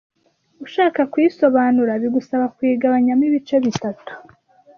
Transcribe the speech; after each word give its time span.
ushaka 0.65 0.99
kuyisobanura 1.11 1.91
bigusaba 2.01 2.45
kuyigabanyamo 2.55 3.23
ibice 3.29 3.55
bitatu 3.65 4.11